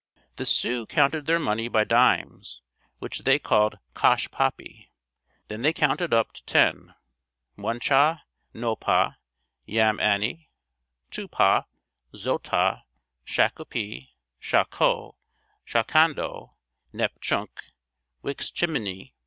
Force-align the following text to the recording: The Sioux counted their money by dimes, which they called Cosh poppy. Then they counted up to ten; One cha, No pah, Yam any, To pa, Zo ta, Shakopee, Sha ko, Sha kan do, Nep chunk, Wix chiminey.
The 0.37 0.47
Sioux 0.47 0.87
counted 0.87 1.27
their 1.27 1.37
money 1.37 1.67
by 1.67 1.83
dimes, 1.83 2.63
which 2.97 3.19
they 3.19 3.37
called 3.37 3.77
Cosh 3.93 4.31
poppy. 4.31 4.91
Then 5.47 5.61
they 5.61 5.73
counted 5.73 6.11
up 6.11 6.33
to 6.33 6.43
ten; 6.45 6.95
One 7.53 7.79
cha, 7.79 8.23
No 8.51 8.75
pah, 8.75 9.11
Yam 9.67 9.99
any, 9.99 10.49
To 11.11 11.27
pa, 11.27 11.65
Zo 12.15 12.39
ta, 12.39 12.81
Shakopee, 13.27 14.15
Sha 14.39 14.63
ko, 14.63 15.19
Sha 15.65 15.83
kan 15.83 16.15
do, 16.15 16.49
Nep 16.93 17.21
chunk, 17.21 17.65
Wix 18.23 18.49
chiminey. 18.49 19.13